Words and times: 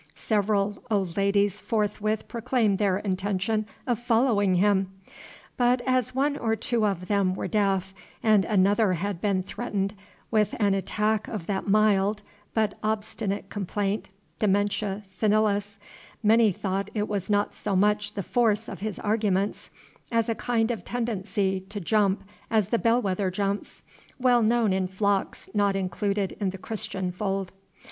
Several 0.15 0.83
old 0.89 1.15
ladies 1.15 1.61
forthwith 1.61 2.27
proclaimed 2.27 2.79
their 2.79 2.97
intention 2.97 3.67
of 3.85 3.99
following 3.99 4.55
him; 4.55 4.91
but, 5.57 5.79
as 5.85 6.15
one 6.15 6.35
or 6.37 6.55
two 6.55 6.87
of 6.87 7.05
them 7.07 7.35
were 7.35 7.47
deaf, 7.47 7.93
and 8.23 8.43
another 8.45 8.93
had 8.93 9.21
been 9.21 9.43
threatened 9.43 9.93
with 10.31 10.55
an 10.59 10.73
attack 10.73 11.27
of 11.27 11.45
that 11.45 11.67
mild, 11.67 12.23
but 12.55 12.79
obstinate 12.81 13.51
complaint, 13.51 14.09
dementia 14.39 15.03
senilis, 15.05 15.77
many 16.23 16.51
thought 16.51 16.89
it 16.95 17.07
was 17.07 17.29
not 17.29 17.53
so 17.53 17.75
much 17.75 18.13
the 18.15 18.23
force 18.23 18.67
of 18.67 18.79
his 18.79 18.97
arguments 18.97 19.69
as 20.11 20.27
a 20.27 20.33
kind 20.33 20.71
of 20.71 20.83
tendency 20.83 21.59
to 21.59 21.79
jump 21.79 22.23
as 22.49 22.69
the 22.69 22.79
bellwether 22.79 23.29
jumps, 23.29 23.83
well 24.19 24.41
known 24.41 24.73
in 24.73 24.87
flocks 24.87 25.47
not 25.53 25.75
included 25.75 26.35
in 26.39 26.49
the 26.49 26.57
Christian 26.57 27.11
fold. 27.11 27.51